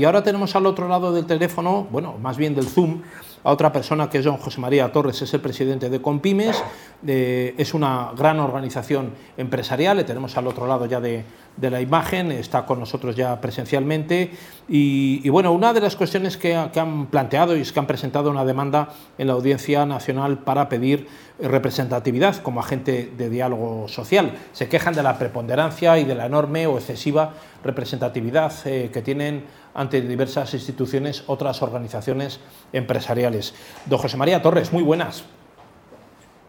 Y 0.00 0.04
ahora 0.04 0.22
tenemos 0.22 0.54
al 0.54 0.64
otro 0.66 0.86
lado 0.86 1.12
del 1.12 1.26
teléfono, 1.26 1.88
bueno, 1.90 2.18
más 2.22 2.36
bien 2.36 2.54
del 2.54 2.68
Zoom, 2.68 3.02
a 3.42 3.50
otra 3.50 3.72
persona 3.72 4.08
que 4.08 4.18
es 4.18 4.24
don 4.24 4.36
José 4.36 4.60
María 4.60 4.92
Torres, 4.92 5.20
es 5.22 5.34
el 5.34 5.40
presidente 5.40 5.90
de 5.90 6.00
Compimes, 6.00 6.62
es 7.04 7.74
una 7.74 8.12
gran 8.16 8.38
organización 8.38 9.10
empresarial, 9.36 9.96
le 9.96 10.04
tenemos 10.04 10.36
al 10.36 10.46
otro 10.46 10.68
lado 10.68 10.86
ya 10.86 11.00
de, 11.00 11.24
la 11.60 11.80
imagen, 11.80 12.30
está 12.30 12.64
con 12.64 12.78
nosotros 12.78 13.16
ya 13.16 13.40
presencialmente 13.40 14.30
y, 14.68 15.28
bueno, 15.30 15.50
una 15.50 15.72
de 15.72 15.80
las 15.80 15.96
cuestiones 15.96 16.36
que, 16.36 16.54
han 16.54 17.06
planteado 17.06 17.56
y 17.56 17.62
es 17.62 17.72
que 17.72 17.80
han 17.80 17.88
presentado 17.88 18.30
una 18.30 18.44
demanda 18.44 18.90
en 19.18 19.26
la 19.26 19.32
Audiencia 19.32 19.84
Nacional 19.84 20.38
para 20.38 20.68
pedir 20.68 21.08
representatividad 21.40 22.36
como 22.36 22.60
agente 22.60 23.12
de 23.16 23.30
diálogo 23.30 23.88
social. 23.88 24.34
Se 24.52 24.68
quejan 24.68 24.94
de 24.94 25.02
la 25.02 25.18
preponderancia 25.18 25.98
y 25.98 26.04
de 26.04 26.14
la 26.14 26.26
enorme 26.26 26.68
o 26.68 26.78
excesiva 26.78 27.34
representatividad 27.64 28.52
eh, 28.64 28.90
que 28.92 29.02
tienen 29.02 29.44
ante 29.78 30.02
diversas 30.02 30.52
instituciones 30.54 31.22
otras 31.26 31.62
organizaciones 31.62 32.40
empresariales. 32.72 33.54
Don 33.86 33.98
José 33.98 34.16
María 34.16 34.42
Torres, 34.42 34.72
muy 34.72 34.82
buenas. 34.82 35.24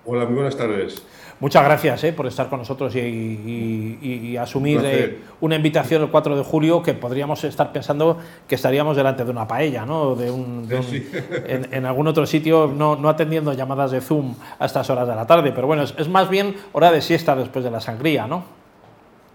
Hola, 0.06 0.26
muy 0.26 0.36
buenas 0.36 0.58
tardes. 0.58 1.04
Muchas 1.40 1.64
gracias 1.64 2.04
eh, 2.04 2.12
por 2.12 2.28
estar 2.28 2.50
con 2.50 2.60
nosotros 2.60 2.94
y, 2.96 4.36
asumir 4.36 4.82
eh, 4.84 5.20
una 5.40 5.56
invitación 5.56 6.02
el 6.02 6.10
4 6.10 6.36
de 6.36 6.44
julio 6.44 6.84
que 6.84 6.94
podríamos 6.94 7.44
estar 7.46 7.72
pensando 7.72 8.18
que 8.48 8.56
estaríamos 8.56 8.98
delante 8.98 9.24
de 9.24 9.32
una 9.32 9.48
paella, 9.48 9.86
¿no? 9.86 10.16
De 10.16 10.30
un, 10.30 10.68
en, 11.48 11.86
algún 11.86 12.08
otro 12.08 12.26
sitio, 12.26 12.68
no, 12.68 13.08
atendiendo 13.08 13.54
llamadas 13.54 13.92
de 13.92 14.02
Zoom 14.02 14.36
a 14.58 14.66
estas 14.66 14.90
horas 14.90 15.08
de 15.08 15.16
la 15.16 15.26
tarde, 15.26 15.54
pero 15.54 15.68
bueno, 15.68 15.84
es, 15.84 16.10
más 16.10 16.30
bien 16.30 16.56
hora 16.74 16.92
de 16.92 17.02
siesta 17.02 17.36
después 17.36 17.64
de 17.64 17.72
la 17.72 17.80
sangría, 17.80 18.28
¿no? 18.28 18.44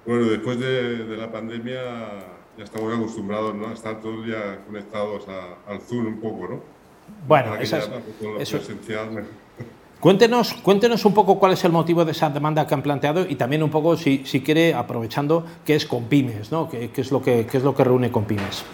Bueno, 0.04 0.26
después 0.26 0.60
de, 0.60 1.16
la 1.16 1.32
pandemia 1.32 1.80
ya 2.56 2.64
estamos 2.64 2.94
acostumbrados 2.94 3.54
¿no? 3.54 3.68
a 3.68 3.72
estar 3.72 4.00
todos 4.00 4.24
día 4.24 4.60
conectados 4.66 5.24
al 5.68 5.80
Zoom 5.80 6.06
un 6.06 6.20
poco, 6.20 6.48
¿no? 6.48 6.60
Bueno, 7.26 7.56
eso 7.56 7.76
es, 7.76 7.90
eso, 8.40 8.58
Cuéntenos, 10.00 10.52
cuéntenos 10.62 11.02
un 11.06 11.14
poco 11.14 11.38
cuál 11.38 11.52
es 11.52 11.64
el 11.64 11.72
motivo 11.72 12.04
de 12.04 12.12
esa 12.12 12.28
demanda 12.28 12.66
que 12.66 12.74
han 12.74 12.82
planteado 12.82 13.24
y 13.26 13.36
también 13.36 13.62
un 13.62 13.70
poco, 13.70 13.96
si, 13.96 14.22
si 14.26 14.42
quiere, 14.42 14.74
aprovechando, 14.74 15.46
qué 15.64 15.74
es 15.76 15.86
Compymes, 15.86 16.52
¿no? 16.52 16.68
¿Qué, 16.68 16.90
es 16.94 17.10
lo 17.10 17.22
que, 17.22 17.46
qué 17.46 17.56
es 17.56 17.64
lo 17.64 17.74
que 17.74 17.84
reúne 17.84 18.10
Compymes? 18.10 18.64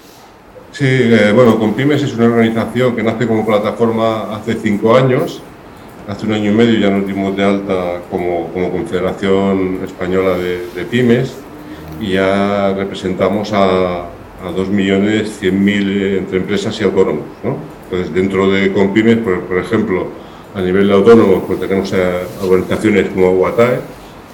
Sí, 0.72 0.86
eh, 0.86 1.30
bueno, 1.32 1.56
Compymes 1.56 2.02
es 2.02 2.14
una 2.14 2.26
organización 2.26 2.96
que 2.96 3.04
nace 3.04 3.28
como 3.28 3.46
plataforma 3.46 4.34
hace 4.34 4.54
cinco 4.54 4.96
años. 4.96 5.40
Hace 6.08 6.26
un 6.26 6.32
año 6.32 6.50
y 6.50 6.54
medio 6.54 6.78
ya 6.80 6.90
nos 6.90 7.06
dimos 7.06 7.36
de 7.36 7.44
alta 7.44 8.00
como, 8.10 8.48
como 8.48 8.72
Confederación 8.72 9.80
Española 9.84 10.36
de, 10.36 10.84
Pymes 10.90 11.36
ya 12.00 12.72
representamos 12.74 13.52
a, 13.52 14.02
a 14.02 14.50
2.100.000 14.56 16.18
entre 16.18 16.38
empresas 16.38 16.80
y 16.80 16.84
autónomos. 16.84 17.24
¿no? 17.44 17.56
Entonces, 17.84 18.14
dentro 18.14 18.50
de 18.50 18.72
Compymes, 18.72 19.18
por, 19.18 19.40
por 19.42 19.58
ejemplo, 19.58 20.06
a 20.54 20.60
nivel 20.60 20.88
de 20.88 20.94
autónomos, 20.94 21.44
pues 21.46 21.60
tenemos 21.60 21.92
organizaciones 22.42 23.08
como 23.10 23.36
Guatae, 23.36 23.80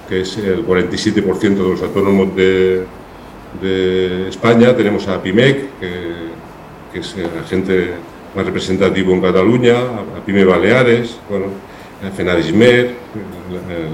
que 0.09 0.20
es 0.22 0.37
el 0.39 0.67
47% 0.67 1.41
de 1.41 1.56
los 1.56 1.83
autónomos 1.83 2.34
de, 2.34 2.87
España. 4.28 4.77
Tenemos 4.77 5.09
a 5.09 5.22
PIMEC, 5.22 5.78
que, 5.81 6.98
es 6.98 7.14
el 7.17 7.31
agente 7.39 7.92
más 8.34 8.47
representativo 8.47 9.12
en 9.12 9.20
Cataluña, 9.20 9.77
a, 9.78 10.25
PIME 10.25 10.44
Baleares, 10.44 11.19
bueno, 11.28 11.47
a 12.06 12.11
FENADISMER, 12.11 12.78
el, 12.78 13.72
el, 13.72 13.89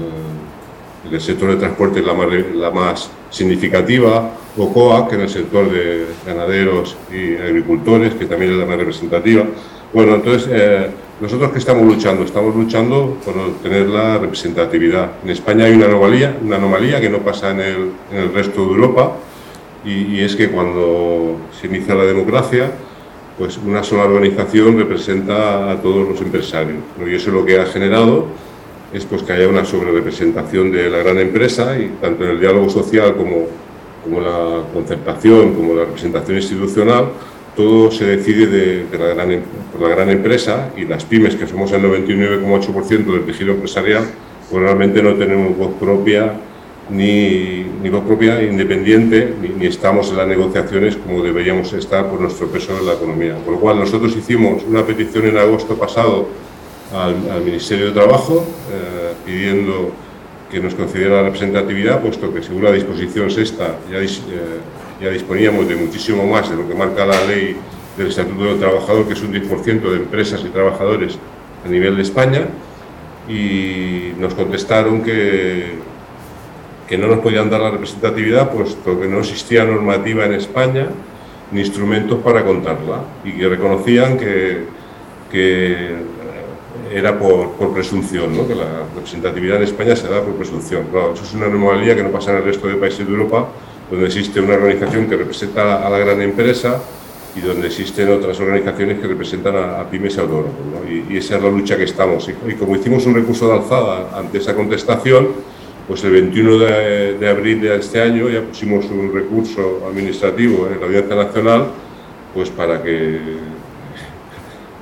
sector 1.19 1.49
de 1.49 1.57
transporte 1.57 1.99
es 1.99 2.05
la 2.05 2.13
más, 2.13 2.27
la 2.53 2.71
más 2.71 3.11
significativa, 3.29 4.31
OCOA, 4.57 5.07
que 5.07 5.15
en 5.15 5.21
el 5.21 5.29
sector 5.29 5.69
de 5.69 6.07
ganaderos 6.25 6.95
y 7.11 7.35
agricultores, 7.35 8.13
que 8.13 8.25
también 8.25 8.51
es 8.51 8.57
la 8.57 8.65
más 8.65 8.77
representativa. 8.77 9.45
Bueno, 9.93 10.15
entonces, 10.15 10.49
eh, 10.51 10.89
nosotros 11.21 11.51
que 11.51 11.59
estamos 11.59 11.85
luchando, 11.85 12.23
estamos 12.23 12.55
luchando 12.55 13.17
por 13.23 13.37
obtener 13.37 13.87
la 13.87 14.17
representatividad. 14.17 15.11
En 15.23 15.29
España 15.29 15.65
hay 15.65 15.73
una 15.73 15.85
anomalía, 15.85 16.35
una 16.41 16.55
anomalía 16.55 16.99
que 16.99 17.09
no 17.09 17.19
pasa 17.19 17.51
en 17.51 17.59
el, 17.59 17.91
en 18.11 18.17
el 18.17 18.33
resto 18.33 18.65
de 18.65 18.71
Europa, 18.71 19.13
y, 19.85 20.21
es 20.21 20.35
que 20.35 20.49
cuando 20.49 21.37
se 21.59 21.67
inicia 21.67 21.93
la 21.93 22.05
democracia, 22.05 22.71
pues 23.37 23.57
una 23.57 23.83
sola 23.83 24.05
organización 24.05 24.77
representa 24.77 25.71
a 25.71 25.81
todos 25.81 26.07
los 26.07 26.21
empresarios. 26.21 26.79
Y 27.05 27.13
eso 27.13 27.31
lo 27.31 27.45
que 27.45 27.59
ha 27.59 27.65
generado 27.65 28.27
es 28.93 29.05
pues, 29.05 29.23
que 29.23 29.33
haya 29.33 29.47
una 29.47 29.65
sobrerepresentación 29.65 30.71
de 30.71 30.89
la 30.89 30.99
gran 30.99 31.17
empresa, 31.17 31.77
y 31.77 31.89
tanto 31.99 32.23
en 32.23 32.31
el 32.31 32.39
diálogo 32.39 32.69
social 32.69 33.15
como, 33.15 33.47
como 34.03 34.21
la 34.21 34.63
concertación, 34.71 35.53
como 35.53 35.73
la 35.73 35.85
representación 35.85 36.37
institucional, 36.37 37.09
todo 37.55 37.91
se 37.91 38.05
decide 38.05 38.81
em, 38.81 39.41
por 39.71 39.81
la 39.81 39.95
gran 39.95 40.09
empresa 40.09 40.69
y 40.77 40.85
las 40.85 41.05
pymes, 41.05 41.35
que 41.35 41.47
somos 41.47 41.71
el 41.71 41.83
99,8% 41.83 43.05
del 43.05 43.25
tejido 43.25 43.53
empresarial, 43.53 44.03
pues 44.49 44.63
realmente 44.63 45.01
no 45.01 45.13
tenemos 45.15 45.57
voz 45.57 45.73
propia, 45.79 46.33
ni, 46.89 47.65
ni 47.81 47.89
voz 47.89 48.03
propia 48.03 48.41
independiente, 48.43 49.33
ni, 49.57 49.65
estamos 49.65 50.11
en 50.11 50.17
las 50.17 50.27
negociaciones 50.27 50.97
como 50.97 51.23
deberíamos 51.23 51.73
estar 51.73 52.07
por 52.09 52.21
nuestro 52.21 52.47
peso 52.47 52.77
en 52.77 52.85
la 52.85 52.93
economía. 52.93 53.35
Por 53.43 53.55
lo 53.55 53.59
cual 53.59 53.79
nosotros 53.79 54.15
hicimos 54.15 54.63
una 54.67 54.85
petición 54.85 55.25
en 55.27 55.37
agosto 55.37 55.75
pasado 55.75 56.27
al, 56.93 57.41
Ministerio 57.43 57.87
de 57.87 57.91
Trabajo 57.91 58.45
eh, 58.71 59.13
pidiendo 59.25 59.91
que 60.51 60.59
nos 60.59 60.75
concediera 60.75 61.17
la 61.17 61.23
representatividad, 61.23 62.01
puesto 62.01 62.31
que 62.33 62.43
según 62.43 62.63
la 62.63 62.71
disposición 62.71 63.31
sexta 63.31 63.75
ya, 63.91 63.97
eh, 63.97 64.07
ya 65.01 65.09
disponíamos 65.09 65.67
de 65.67 65.75
muchísimo 65.75 66.25
más 66.27 66.49
de 66.49 66.55
lo 66.55 66.67
que 66.67 66.75
marca 66.75 67.05
la 67.05 67.25
ley 67.25 67.57
del 67.97 68.07
Estatuto 68.07 68.45
del 68.45 68.59
Trabajador, 68.59 69.07
que 69.07 69.13
es 69.13 69.21
un 69.21 69.33
10% 69.33 69.81
de 69.81 69.95
empresas 69.95 70.41
y 70.45 70.49
trabajadores 70.49 71.17
a 71.65 71.69
nivel 71.69 71.95
de 71.95 72.03
España, 72.03 72.47
y 73.27 74.13
nos 74.19 74.33
contestaron 74.33 75.01
que, 75.01 75.75
que 76.87 76.97
no 76.97 77.07
nos 77.07 77.19
podían 77.19 77.49
dar 77.49 77.61
la 77.61 77.71
representatividad, 77.71 78.51
puesto 78.51 78.99
que 78.99 79.07
no 79.07 79.19
existía 79.19 79.63
normativa 79.63 80.25
en 80.25 80.33
España 80.33 80.87
ni 81.51 81.61
instrumentos 81.61 82.19
para 82.23 82.43
contarla, 82.43 83.03
y 83.23 83.33
que 83.33 83.47
reconocían 83.47 84.17
que, 84.17 84.65
que 85.31 86.12
era 86.93 87.17
por, 87.17 87.51
por 87.53 87.73
presunción, 87.73 88.35
¿no? 88.37 88.47
que 88.47 88.55
la 88.55 88.85
representatividad 88.95 89.57
en 89.57 89.63
España 89.63 89.95
se 89.95 90.07
da 90.07 90.21
por 90.21 90.35
presunción. 90.35 90.85
Claro, 90.91 91.13
eso 91.13 91.23
es 91.23 91.33
una 91.33 91.47
anomalía 91.47 91.95
que 91.95 92.03
no 92.03 92.11
pasa 92.11 92.31
en 92.31 92.37
el 92.37 92.43
resto 92.43 92.67
de 92.67 92.75
países 92.75 93.05
de 93.05 93.11
Europa, 93.11 93.47
donde 93.89 94.05
existe 94.05 94.39
una 94.39 94.53
organización 94.53 95.07
que 95.07 95.17
representa 95.17 95.85
a 95.85 95.89
la 95.89 95.97
gran 95.97 96.21
empresa 96.21 96.81
y 97.35 97.41
donde 97.41 97.67
existen 97.67 98.11
otras 98.11 98.39
organizaciones 98.39 98.99
que 98.99 99.07
representan 99.07 99.55
a, 99.55 99.89
pymes 99.89 100.15
y 100.17 100.19
autónomos. 100.19 100.53
Y, 101.09 101.17
esa 101.17 101.37
es 101.37 101.43
la 101.43 101.49
lucha 101.49 101.75
que 101.75 101.83
estamos. 101.83 102.29
Y, 102.29 102.53
como 102.53 102.75
hicimos 102.75 103.05
un 103.07 103.15
recurso 103.15 103.47
de 103.47 103.53
alzada 103.53 104.17
ante 104.17 104.37
esa 104.37 104.53
contestación, 104.53 105.29
pues 105.87 106.03
el 106.03 106.11
21 106.11 106.57
de, 106.59 107.29
abril 107.29 107.59
de 107.59 107.75
este 107.75 108.01
año 108.01 108.29
ya 108.29 108.41
pusimos 108.41 108.85
un 108.85 109.13
recurso 109.13 109.81
administrativo 109.89 110.67
en 110.67 110.79
la 110.79 110.85
Audiencia 110.85 111.15
Nacional 111.15 111.67
pues 112.33 112.49
para 112.49 112.81
que 112.81 113.19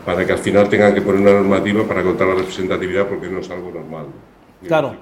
para 0.06 0.25
que 0.25 0.31
al 0.31 0.39
final 0.39 0.69
tengan 0.69 0.94
que 0.94 1.01
poner 1.01 1.22
una 1.22 1.34
normativa 1.34 1.88
para 1.88 2.03
contar 2.03 2.28
la 2.28 2.35
representatividad 2.35 3.07
porque 3.07 3.28
no 3.28 3.39
es 3.39 3.50
algo 3.50 3.72
normal. 3.72 4.06
Claro. 4.67 4.95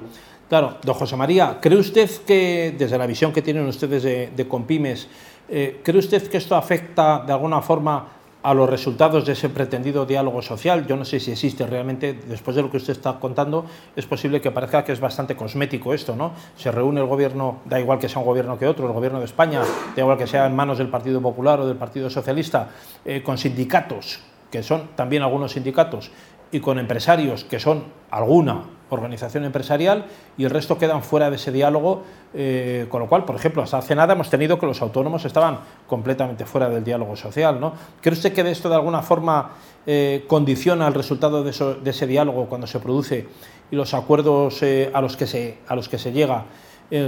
Claro, 0.49 0.77
don 0.81 0.95
José 0.95 1.15
María, 1.15 1.59
¿cree 1.61 1.77
usted 1.77 2.09
que, 2.25 2.73
desde 2.75 2.97
la 2.97 3.05
visión 3.05 3.31
que 3.31 3.43
tienen 3.43 3.67
ustedes 3.67 4.01
de, 4.01 4.47
Compymes, 4.47 5.07
eh, 5.47 5.79
¿cree 5.83 5.99
usted 5.99 6.27
que 6.27 6.37
esto 6.37 6.55
afecta 6.55 7.23
de 7.23 7.31
alguna 7.31 7.61
forma 7.61 8.07
a 8.41 8.53
los 8.55 8.67
resultados 8.67 9.27
de 9.27 9.33
ese 9.33 9.49
pretendido 9.49 10.07
diálogo 10.07 10.41
social? 10.41 10.87
Yo 10.87 10.95
no 10.95 11.05
sé 11.05 11.19
si 11.19 11.31
existe 11.31 11.67
realmente, 11.67 12.13
después 12.13 12.55
de 12.55 12.63
lo 12.63 12.71
que 12.71 12.77
usted 12.77 12.93
está 12.93 13.19
contando, 13.19 13.67
es 13.95 14.07
posible 14.07 14.41
que 14.41 14.49
parezca 14.49 14.83
que 14.83 14.91
es 14.91 14.99
bastante 14.99 15.35
cosmético 15.35 15.93
esto, 15.93 16.15
¿no? 16.15 16.33
Se 16.57 16.71
reúne 16.71 16.99
el 16.99 17.05
gobierno, 17.05 17.59
da 17.65 17.79
igual 17.79 17.99
que 17.99 18.09
sea 18.09 18.17
un 18.17 18.25
gobierno 18.25 18.57
que 18.57 18.65
otro, 18.65 18.87
el 18.87 18.93
gobierno 18.93 19.19
de 19.19 19.25
España, 19.25 19.61
da 19.61 20.01
igual 20.01 20.17
que 20.17 20.25
sea 20.25 20.47
en 20.47 20.55
manos 20.55 20.79
del 20.79 20.87
Partido 20.87 21.21
Popular 21.21 21.59
o 21.59 21.67
del 21.67 21.77
Partido 21.77 22.09
Socialista, 22.09 22.69
eh, 23.05 23.21
con 23.21 23.37
sindicatos, 23.37 24.19
que 24.51 24.63
son 24.63 24.89
también 24.95 25.23
algunos 25.23 25.53
sindicatos, 25.53 26.11
y 26.51 26.59
con 26.59 26.79
empresarios, 26.79 27.43
que 27.43 27.59
son 27.59 27.85
alguna 28.09 28.63
organización 28.89 29.45
empresarial, 29.45 30.05
y 30.37 30.45
el 30.45 30.49
resto 30.49 30.79
quedan 30.79 31.03
fuera 31.03 31.29
de 31.29 31.35
ese 31.35 31.51
diálogo, 31.51 32.03
eh, 32.33 32.87
con 32.89 33.01
lo 33.01 33.07
cual, 33.07 33.23
por 33.23 33.35
ejemplo, 33.35 33.61
hasta 33.61 33.77
hace 33.77 33.93
nada 33.95 34.13
hemos 34.13 34.31
tenido 34.31 34.57
que 34.57 34.65
los 34.65 34.81
autónomos 34.81 35.25
estaban 35.25 35.59
completamente 35.85 36.45
fuera 36.45 36.69
del 36.69 36.83
diálogo 36.83 37.15
social. 37.15 37.59
¿no? 37.59 37.73
¿Cree 38.01 38.13
usted 38.13 38.33
que 38.33 38.49
esto 38.49 38.67
de 38.67 38.75
alguna 38.75 39.03
forma 39.03 39.51
eh, 39.85 40.25
condiciona 40.27 40.87
el 40.87 40.95
resultado 40.95 41.43
de, 41.43 41.51
ese 41.51 42.07
diálogo 42.07 42.47
cuando 42.47 42.65
se 42.65 42.79
produce 42.79 43.27
y 43.69 43.75
los 43.75 43.93
acuerdos 43.93 44.63
eh, 44.63 44.89
a, 44.91 45.01
los 45.01 45.15
que 45.15 45.27
se, 45.27 45.59
a 45.67 45.75
los 45.75 45.87
que 45.87 45.97
se 45.97 46.11
llega 46.11 46.45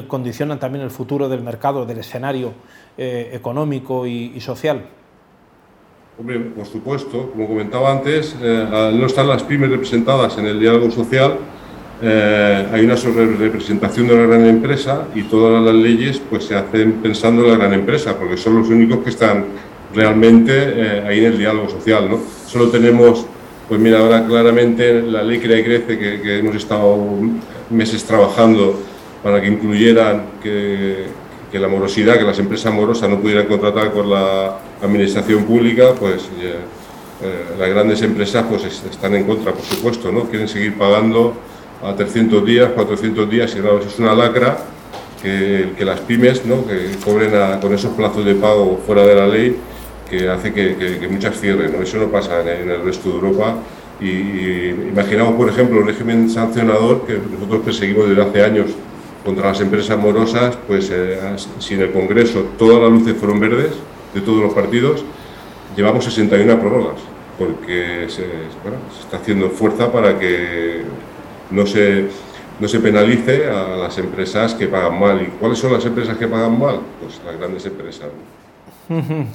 condicionan 0.08 0.60
también 0.60 0.84
el 0.84 0.92
futuro 0.92 1.28
del 1.28 1.42
mercado, 1.42 1.88
del 1.88 1.98
escenario 1.98 2.54
económico 2.98 4.06
y 4.06 4.40
social? 4.40 4.86
Hombre, 6.22 6.40
por 6.40 6.68
supuesto, 6.68 7.32
como 7.32 7.48
comentaba 7.48 7.92
antes, 7.92 8.36
eh, 8.44 8.68
al 8.72 9.00
no 9.00 9.08
estar 9.08 9.26
las 9.26 9.42
pymes 9.42 9.72
representadas 9.72 10.38
en 10.38 10.46
el 10.46 10.60
diálogo 10.60 10.92
social, 10.92 11.36
eh, 12.00 12.68
hay 12.72 12.86
una 12.86 12.94
representación 12.94 14.08
de 14.08 14.16
la 14.16 14.28
gran 14.28 14.46
empresa 14.46 15.08
y 15.16 15.24
todas 15.24 15.64
las 15.64 15.74
leyes 15.74 16.22
pues, 16.30 16.44
se 16.44 16.54
hacen 16.54 17.00
pensando 17.02 17.44
en 17.44 17.50
la 17.50 17.58
gran 17.58 17.74
empresa, 17.74 18.20
porque 18.20 18.38
son 18.38 18.60
los 18.60 18.70
únicos 18.70 19.00
que 19.00 19.10
están 19.10 19.46
realmente 19.96 20.54
eh, 20.54 21.04
ahí 21.08 21.26
en 21.26 21.32
el 21.32 21.40
diálogo 21.40 21.68
social. 21.72 22.08
¿no? 22.08 22.20
Solo 22.46 22.68
tenemos, 22.68 23.26
pues 23.68 23.82
mira, 23.82 23.98
ahora 23.98 24.24
claramente 24.24 25.02
la 25.02 25.24
ley 25.24 25.40
Crea 25.40 25.58
y 25.58 25.64
Crece, 25.64 25.98
que, 25.98 26.22
que 26.22 26.38
hemos 26.38 26.56
estado 26.56 27.00
meses 27.72 28.04
trabajando 28.04 28.80
para 29.24 29.42
que 29.42 29.48
incluyeran 29.48 30.26
que, 30.44 31.06
que, 31.52 31.58
la 31.58 31.68
morosidad, 31.68 32.20
que 32.20 32.26
las 32.26 32.38
empresas 32.38 32.72
morosas 32.72 33.10
no 33.10 33.20
pudieran 33.20 33.48
contratar 33.48 33.92
con 33.92 34.08
la 34.08 34.60
administración 34.82 35.46
pública, 35.46 35.94
pues 36.00 36.24
eh, 36.40 36.56
eh, 37.24 37.46
las 37.60 37.70
grandes 37.70 38.02
empresas 38.02 38.46
pues 38.50 38.64
están 38.64 39.16
en 39.16 39.26
contra, 39.26 39.54
por 39.54 39.64
supuesto, 39.64 40.12
¿no? 40.12 40.24
Quieren 40.24 40.48
seguir 40.48 40.78
pagando 40.78 41.34
a 41.84 41.96
300 41.96 42.46
días, 42.46 42.72
400 42.74 43.30
días, 43.30 43.56
y 43.56 43.60
claro, 43.60 43.80
es 43.80 44.00
una 44.00 44.16
lacra 44.16 44.58
que, 45.22 45.74
las 45.80 46.00
pymes, 46.00 46.46
¿no? 46.46 46.66
Que 46.66 46.92
cobren 47.04 47.32
con 47.60 47.74
esos 47.74 47.94
plazos 47.94 48.26
de 48.26 48.36
pago 48.36 48.82
fuera 48.86 49.06
de 49.06 49.16
la 49.16 49.28
ley, 49.28 49.56
que 50.10 50.28
hace 50.30 50.52
que, 50.54 51.08
muchas 51.10 51.40
cierren. 51.40 51.76
Eso 51.82 51.98
no 51.98 52.08
pasa 52.08 52.42
en, 52.42 52.70
el 52.70 52.84
resto 52.84 53.10
de 53.10 53.16
Europa. 53.16 53.56
Y, 54.00 54.70
imaginamos, 54.90 55.36
por 55.36 55.48
ejemplo, 55.48 55.80
el 55.80 55.86
régimen 55.86 56.30
sancionador 56.30 57.06
que 57.06 57.20
nosotros 57.32 57.62
perseguimos 57.64 58.10
desde 58.10 58.22
hace 58.24 58.44
años 58.44 58.72
contra 59.24 59.50
las 59.50 59.62
empresas 59.62 59.98
morosas, 60.00 60.58
pues 60.68 60.90
eh, 60.92 61.20
si 61.60 61.76
en 61.76 61.82
el 61.82 61.92
Congreso 61.92 62.46
todas 62.58 62.82
las 62.82 62.92
luces 62.92 63.16
fueron 63.16 63.40
verdes, 63.40 63.74
de 64.14 64.22
todos 64.22 64.42
los 64.42 64.54
partidos, 64.54 65.04
llevamos 65.76 66.04
61 66.06 66.60
prórrogas, 66.60 67.00
porque 67.38 68.06
se, 68.10 68.26
está 69.00 69.18
haciendo 69.18 69.50
fuerza 69.50 69.92
para 69.92 70.18
que 70.20 70.82
no 71.50 71.66
se, 71.66 72.08
no 72.60 72.68
se 72.68 72.80
penalice 72.80 73.50
a 73.50 73.76
las 73.78 73.98
empresas 73.98 74.54
que 74.54 74.68
pagan 74.68 75.00
mal. 75.00 75.22
¿Y 75.22 75.26
cuáles 75.40 75.60
son 75.60 75.74
las 75.74 75.86
empresas 75.86 76.18
que 76.18 76.28
pagan 76.28 76.60
mal? 76.60 76.80
Pues 77.00 77.20
las 77.26 77.38
grandes 77.38 77.66
empresas. 77.66 78.10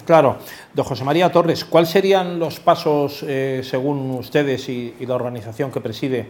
Claro. 0.05 0.37
Don 0.75 0.85
José 0.85 1.05
María 1.05 1.33
Torres, 1.33 1.65
¿cuáles 1.65 1.91
serían 1.91 2.39
los 2.39 2.61
pasos, 2.61 3.25
eh, 3.27 3.63
según 3.65 4.11
ustedes 4.11 4.69
y, 4.69 4.95
la 5.01 5.15
organización 5.15 5.71
que 5.71 5.81
preside, 5.81 6.27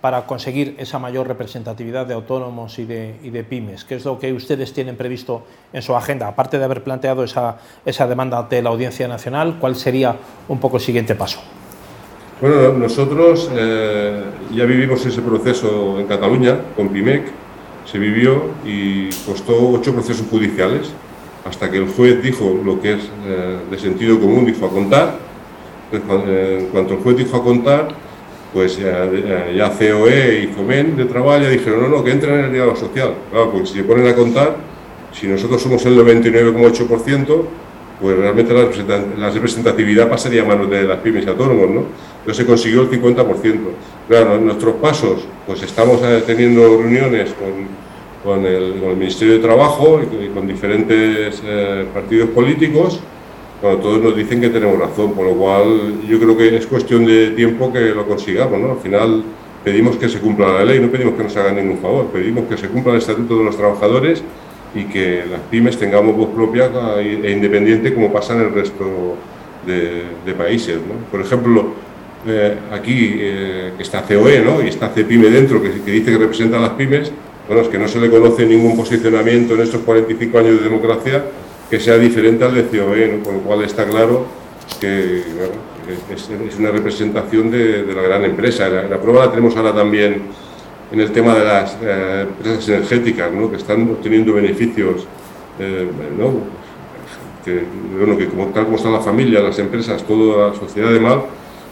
para 0.00 0.26
conseguir 0.26 0.76
esa 0.78 0.98
mayor 0.98 1.26
representatividad 1.26 2.06
de 2.06 2.14
autónomos 2.14 2.78
y 2.78 2.84
de, 2.84 3.46
pymes? 3.48 3.84
¿Qué 3.84 3.96
es 3.96 4.04
lo 4.04 4.18
que 4.18 4.32
ustedes 4.32 4.72
tienen 4.72 4.96
previsto 4.96 5.44
en 5.72 5.82
su 5.82 5.94
agenda? 5.96 6.28
Aparte 6.28 6.58
de 6.58 6.64
haber 6.64 6.84
planteado 6.84 7.24
esa, 7.24 7.58
esa 7.84 8.06
demanda 8.06 8.44
de 8.44 8.62
la 8.62 8.70
Audiencia 8.70 9.08
Nacional, 9.08 9.56
¿cuál 9.60 9.74
sería 9.74 10.16
un 10.48 10.58
poco 10.58 10.76
el 10.76 10.82
siguiente 10.82 11.14
paso? 11.14 11.40
Bueno, 12.40 12.72
nosotros 12.74 13.50
eh, 13.52 14.22
ya 14.54 14.64
vivimos 14.64 15.04
ese 15.04 15.20
proceso 15.20 15.98
en 15.98 16.06
Cataluña, 16.06 16.60
con 16.76 16.90
PIMEC, 16.90 17.24
se 17.84 17.98
vivió 17.98 18.50
y 18.64 19.08
costó 19.26 19.70
ocho 19.70 19.92
procesos 19.92 20.26
judiciales 20.28 20.92
hasta 21.44 21.70
que 21.70 21.78
el 21.78 21.88
juez 21.88 22.22
dijo 22.22 22.60
lo 22.64 22.80
que 22.80 22.92
es 22.94 23.10
eh, 23.26 23.58
de 23.70 23.78
sentido 23.78 24.20
común, 24.20 24.46
dijo 24.46 24.66
a 24.66 24.70
contar. 24.70 25.16
En 25.90 26.66
cuanto 26.66 26.94
el 26.94 27.00
juez 27.00 27.16
dijo 27.16 27.38
a 27.38 27.42
contar, 27.42 27.88
pues 28.52 28.78
ya, 28.78 29.08
ya 29.54 29.70
COE 29.70 30.42
y 30.44 30.46
FOMEN 30.48 30.96
de 30.96 31.04
trabajo 31.04 31.46
dijeron, 31.46 31.82
no, 31.82 31.88
no, 31.88 32.04
que 32.04 32.12
entren 32.12 32.38
en 32.38 32.44
el 32.46 32.52
diálogo 32.52 32.76
social. 32.76 33.14
Claro, 33.30 33.52
porque 33.52 33.66
si 33.66 33.74
se 33.74 33.84
ponen 33.84 34.06
a 34.06 34.14
contar, 34.14 34.56
si 35.12 35.26
nosotros 35.26 35.60
somos 35.60 35.84
el 35.86 35.98
99,8%, 35.98 37.44
pues 38.00 38.16
realmente 38.16 38.54
la, 38.54 39.30
representatividad 39.30 40.08
pasaría 40.08 40.42
a 40.42 40.44
manos 40.44 40.70
de 40.70 40.84
las 40.84 40.98
pymes 40.98 41.24
y 41.26 41.28
autónomos, 41.28 41.68
¿no? 41.68 41.82
Entonces 42.20 42.36
se 42.36 42.46
consiguió 42.46 42.82
el 42.82 42.90
50%. 42.90 43.58
Claro, 44.08 44.36
en 44.36 44.46
nuestros 44.46 44.76
pasos, 44.76 45.24
pues 45.46 45.62
estamos 45.62 46.00
eh, 46.02 46.22
teniendo 46.24 46.62
reuniones 46.62 47.30
con, 47.32 47.66
con, 48.22 48.46
el, 48.46 48.74
Ministerio 48.96 49.34
de 49.34 49.40
Trabajo 49.40 50.00
y, 50.00 50.28
con 50.28 50.46
diferentes 50.46 51.42
eh, 51.44 51.86
partidos 51.92 52.30
políticos, 52.30 53.00
cuando 53.60 53.80
todos 53.80 54.00
nos 54.00 54.16
dicen 54.16 54.40
que 54.40 54.50
tenemos 54.50 54.78
razón, 54.78 55.14
por 55.14 55.26
lo 55.26 55.34
cual 55.34 56.02
yo 56.08 56.18
creo 56.18 56.36
que 56.36 56.56
es 56.56 56.66
cuestión 56.66 57.04
de 57.04 57.30
tiempo 57.30 57.72
que 57.72 57.80
lo 57.80 58.06
consigamos, 58.06 58.60
¿no? 58.60 58.72
Al 58.72 58.78
final 58.78 59.22
pedimos 59.64 59.96
que 59.96 60.08
se 60.08 60.20
cumpla 60.20 60.52
la 60.52 60.64
ley, 60.64 60.80
no 60.80 60.88
pedimos 60.88 61.14
que 61.14 61.24
nos 61.24 61.36
hagan 61.36 61.56
ningún 61.56 61.78
favor, 61.78 62.06
pedimos 62.06 62.44
que 62.48 62.56
se 62.56 62.68
cumpla 62.68 62.92
el 62.92 62.98
Estatuto 62.98 63.38
de 63.38 63.44
los 63.44 63.56
Trabajadores 63.56 64.22
y 64.74 64.84
que 64.84 65.24
las 65.28 65.40
pymes 65.50 65.76
tengamos 65.76 66.16
voz 66.16 66.28
propia 66.28 66.70
e 67.00 67.32
independiente 67.32 67.92
como 67.92 68.12
pasa 68.12 68.34
en 68.34 68.42
el 68.42 68.52
resto 68.52 69.16
de, 69.66 70.34
países. 70.34 70.78
Por 71.10 71.20
ejemplo, 71.20 71.72
eh, 72.26 72.56
aquí 72.70 73.16
eh, 73.18 73.72
está 73.78 74.02
COE 74.02 74.40
¿no? 74.40 74.62
y 74.62 74.68
está 74.68 74.90
CPYME 74.90 75.30
dentro, 75.30 75.60
que, 75.60 75.70
dice 75.70 76.12
que 76.12 76.18
representa 76.18 76.58
a 76.58 76.60
las 76.60 76.70
pymes, 76.70 77.10
bueno, 77.48 77.62
es 77.62 77.68
que 77.68 77.78
no 77.78 77.88
se 77.88 77.98
le 77.98 78.08
conoce 78.08 78.46
ningún 78.46 78.76
posicionamiento 78.76 79.54
en 79.54 79.62
estos 79.62 79.80
45 79.80 80.38
años 80.38 80.58
de 80.58 80.64
democracia 80.64 81.24
que 81.70 81.80
sea 81.80 81.98
diferente 81.98 82.44
al 82.44 82.54
de 82.54 82.64
COE, 82.66 83.20
con 83.22 83.34
lo 83.34 83.40
cual 83.40 83.62
está 83.62 83.84
claro 83.86 84.26
que 84.80 85.22
es, 86.10 86.58
una 86.58 86.70
representación 86.70 87.50
de, 87.50 87.84
la 87.94 88.02
gran 88.02 88.24
empresa. 88.24 88.68
La, 88.68 88.84
la 88.84 89.00
prueba 89.00 89.26
la 89.26 89.30
tenemos 89.30 89.56
ahora 89.56 89.74
también 89.74 90.22
en 90.90 91.00
el 91.00 91.12
tema 91.12 91.34
de 91.34 91.44
las 91.44 91.76
eh, 91.82 92.26
empresas 92.28 92.68
energéticas, 92.68 93.32
¿no? 93.32 93.50
que 93.50 93.56
están 93.56 93.88
obteniendo 93.90 94.32
beneficios, 94.34 95.06
eh, 95.58 95.88
¿no? 96.16 96.32
que, 97.44 97.62
bueno, 97.96 98.16
que 98.16 98.28
como, 98.28 98.46
tal 98.46 98.64
como 98.64 98.76
está 98.76 98.90
la 98.90 99.00
familia, 99.00 99.40
las 99.40 99.58
empresas, 99.58 100.02
toda 100.04 100.48
la 100.48 100.54
sociedad 100.54 100.90
de 100.90 101.00
mal, 101.00 101.22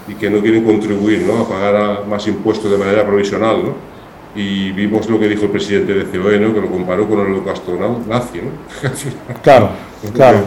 y 0.09 0.15
que 0.15 0.31
no 0.31 0.41
quieren 0.41 0.65
contribuir 0.65 1.23
¿no? 1.23 1.41
a 1.41 1.49
pagar 1.49 2.07
más 2.07 2.27
impuestos 2.29 2.71
de 2.71 2.79
manera 2.79 3.05
provisional. 3.07 3.63
¿no? 3.65 3.96
Y 4.37 4.71
vimos 4.73 5.09
lo 5.09 5.19
que 5.19 5.29
dijo 5.29 5.45
el 5.45 5.51
presidente 5.51 5.95
de 5.95 6.05
COE, 6.05 6.39
¿no? 6.39 6.53
que 6.53 6.61
lo 6.61 6.69
comparó 6.69 7.09
con 7.09 7.21
el 7.21 7.27
holocausto 7.27 7.77
nazi. 8.07 8.41
¿no? 8.43 8.51
Claro, 9.43 9.71
claro. 10.15 10.41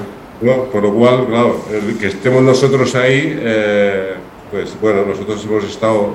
Por 0.71 0.83
lo 0.83 0.93
cual, 0.93 1.25
claro, 1.27 1.59
que 1.99 2.07
estemos 2.07 2.41
nosotros 2.43 2.95
ahí, 2.95 3.37
eh, 3.41 4.13
pues 4.51 4.79
bueno, 4.79 5.05
nosotros 5.05 5.43
hemos 5.43 5.63
estado 5.65 6.13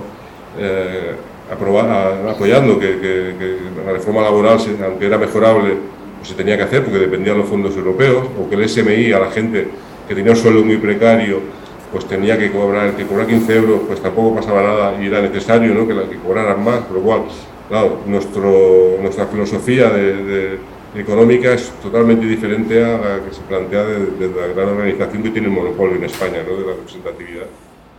apoyando 2.30 2.78
que, 2.78 3.58
la 3.84 3.92
reforma 3.92 4.22
laboral, 4.22 4.58
aunque 4.84 5.06
era 5.06 5.18
mejorable, 5.18 5.76
pues 6.18 6.28
se 6.28 6.34
tenía 6.34 6.56
que 6.56 6.62
hacer 6.62 6.84
porque 6.84 6.98
dependían 7.00 7.38
los 7.38 7.48
fondos 7.48 7.76
europeos, 7.76 8.24
o 8.40 8.48
que 8.48 8.56
el 8.56 8.68
SMI 8.68 9.12
a 9.12 9.18
la 9.18 9.30
gente 9.30 9.68
que 10.08 10.14
tenía 10.14 10.32
un 10.32 10.38
sueldo 10.38 10.64
muy 10.64 10.76
precario, 10.78 11.40
pues 11.92 12.06
tenía 12.06 12.38
que 12.38 12.50
cobrar, 12.50 12.92
que 12.96 13.06
cobrar 13.06 13.26
15 13.26 13.56
euros, 13.56 13.80
pues 13.86 14.00
tampoco 14.00 14.36
pasaba 14.36 14.62
nada 14.62 14.94
y 15.00 15.06
era 15.06 15.20
necesario 15.20 15.74
¿no? 15.74 15.86
que, 15.86 15.94
la, 15.94 16.08
que 16.08 16.16
cobraran 16.16 16.64
más, 16.64 16.80
por 16.80 16.96
lo 16.96 17.02
cual, 17.02 17.20
claro, 17.74 17.98
nuestro, 18.06 18.98
nuestra 19.02 19.26
filosofía 19.26 19.90
de, 19.90 20.60
económica 20.94 21.54
es 21.54 21.72
totalmente 21.82 22.24
diferente 22.24 22.84
a 22.84 22.98
la 22.98 23.24
que 23.24 23.34
se 23.34 23.40
plantea 23.42 23.82
de, 23.82 24.28
la 24.28 24.46
gran 24.54 24.68
organización 24.68 25.24
que 25.24 25.30
tiene 25.30 25.48
el 25.48 25.54
monopolio 25.54 25.96
en 25.96 26.04
España, 26.04 26.38
¿no? 26.48 26.54
de 26.54 26.66
la 26.66 26.72
representatividad. 26.76 27.46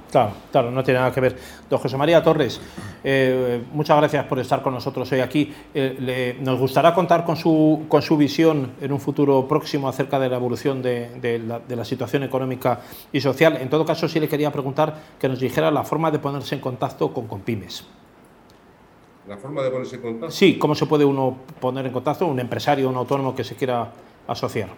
Claro, 0.09 0.31
claro, 0.49 0.71
no 0.71 0.81
tiene 0.81 1.01
nada 1.01 1.11
que 1.11 1.19
ver. 1.19 1.35
Don 1.69 1.77
José 1.77 1.97
María 1.97 2.23
Torres, 2.23 2.61
eh, 3.03 3.63
muchas 3.73 3.97
gracias 3.97 4.23
por 4.27 4.39
estar 4.39 4.61
con 4.61 4.73
nosotros 4.73 5.11
hoy 5.11 5.19
aquí. 5.19 5.53
Eh, 5.73 6.37
nos 6.39 6.57
gustará 6.57 6.93
contar 6.93 7.25
con 7.25 7.35
su, 7.35 7.83
con 7.89 8.01
su 8.01 8.15
visión 8.15 8.71
en 8.79 8.93
un 8.93 9.01
futuro 9.01 9.45
próximo 9.45 9.89
acerca 9.89 10.17
de 10.19 10.29
la 10.29 10.37
evolución 10.37 10.81
de, 10.81 11.41
la, 11.67 11.83
situación 11.83 12.23
económica 12.23 12.79
y 13.11 13.19
social. 13.19 13.57
En 13.57 13.69
todo 13.69 13.83
caso, 13.83 14.07
sí 14.07 14.21
le 14.21 14.29
quería 14.29 14.53
preguntar 14.53 14.95
que 15.19 15.27
nos 15.27 15.41
dijera 15.41 15.69
la 15.69 15.83
forma 15.83 16.11
de 16.11 16.19
ponerse 16.19 16.55
en 16.55 16.61
contacto 16.61 17.11
con 17.11 17.27
Compymes. 17.27 17.83
¿La 19.27 19.37
forma 19.37 19.63
de 19.63 19.71
ponerse 19.71 19.95
en 19.95 20.03
contacto? 20.03 20.29
Sí, 20.29 20.59
¿cómo 20.59 20.75
se 20.75 20.85
puede 20.85 21.03
uno 21.03 21.35
poner 21.59 21.87
en 21.87 21.91
contacto, 21.91 22.27
un 22.27 22.39
empresario, 22.39 22.87
un 22.87 22.95
autónomo 22.95 23.35
que 23.35 23.43
se 23.43 23.55
quiera 23.55 23.91
asociar? 24.27 24.69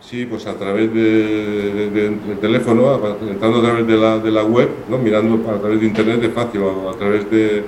Sí, 0.00 0.24
pues 0.24 0.46
a 0.46 0.54
través 0.54 0.94
de, 0.94 1.90
del 1.90 2.38
teléfono, 2.40 3.00
entrando 3.28 3.58
a 3.58 3.62
través 3.62 3.88
de 3.88 3.96
la, 3.96 4.18
de 4.18 4.30
la 4.30 4.44
web, 4.44 4.68
¿no? 4.88 4.98
mirando 4.98 5.50
a 5.50 5.58
través 5.58 5.80
de 5.80 5.86
internet 5.86 6.22
es 6.22 6.32
fácil, 6.32 6.62
a, 6.62 6.92
través 6.96 7.28
de, 7.28 7.64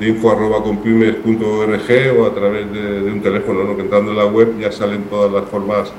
de 0.00 0.08
info.compimes.org 0.08 2.18
o 2.18 2.26
a 2.26 2.34
través 2.34 2.72
de, 2.72 3.12
un 3.12 3.22
teléfono, 3.22 3.62
¿no? 3.62 3.76
que 3.76 3.82
entrando 3.82 4.10
en 4.10 4.16
la 4.16 4.26
web 4.26 4.58
ya 4.58 4.72
salen 4.72 5.04
todas 5.04 5.30
las 5.32 5.44
formas 5.44 5.92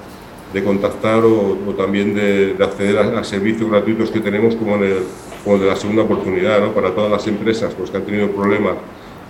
de 0.53 0.61
contactar 0.61 1.23
o, 1.23 1.55
también 1.77 2.13
de, 2.13 2.57
acceder 2.61 2.99
a, 2.99 3.23
servicios 3.23 3.69
gratuitos 3.69 4.11
que 4.11 4.19
tenemos 4.19 4.57
como, 4.57 4.75
en 4.75 4.83
el, 4.83 4.97
como 5.45 5.57
de 5.57 5.67
la 5.67 5.77
segunda 5.77 6.03
oportunidad, 6.03 6.59
¿no? 6.59 6.73
para 6.73 6.93
todas 6.93 7.09
las 7.09 7.25
empresas 7.27 7.73
pues, 7.73 7.89
que 7.89 7.97
han 7.97 8.03
tenido 8.03 8.29
problemas 8.29 8.75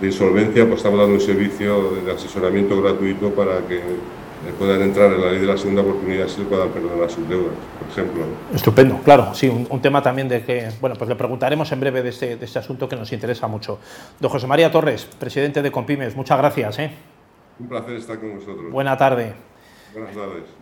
de 0.02 0.08
insolvencia, 0.08 0.66
pues 0.66 0.78
estamos 0.78 0.98
dando 0.98 1.14
un 1.14 1.20
servicio 1.20 1.92
de 2.04 2.12
asesoramiento 2.12 2.82
gratuito 2.82 3.30
para 3.30 3.60
que 3.68 3.80
puedan 4.58 4.82
entrar 4.82 5.12
en 5.12 5.20
la 5.20 5.30
ley 5.30 5.40
de 5.40 5.46
la 5.46 5.56
segunda 5.56 5.82
oportunidad 5.82 6.26
si 6.26 6.42
puedan 6.42 6.70
perdonar 6.70 7.08
sus 7.08 7.28
deudas, 7.28 7.54
por 7.78 7.88
ejemplo. 7.88 8.24
Estupendo, 8.52 8.98
claro, 9.04 9.32
sí, 9.32 9.48
un, 9.48 9.80
tema 9.80 10.02
también 10.02 10.28
de 10.28 10.42
que, 10.42 10.70
bueno, 10.80 10.96
pues 10.96 11.08
le 11.08 11.14
preguntaremos 11.14 11.70
en 11.70 11.78
breve 11.78 12.02
de 12.02 12.08
este, 12.08 12.36
de 12.36 12.44
este 12.44 12.58
asunto 12.58 12.88
que 12.88 12.96
nos 12.96 13.12
interesa 13.12 13.46
mucho. 13.46 13.78
Don 14.18 14.28
José 14.28 14.48
María 14.48 14.72
Torres, 14.72 15.04
presidente 15.04 15.62
de 15.62 15.70
Compimes, 15.70 16.16
muchas 16.16 16.36
gracias. 16.36 16.80
¿eh? 16.80 16.90
Un 17.60 17.68
placer 17.68 17.94
estar 17.94 18.18
con 18.18 18.34
vosotros. 18.34 18.72
Buena 18.72 18.96
tarde. 18.96 19.34
Buenas 19.94 20.16
tardes. 20.16 20.61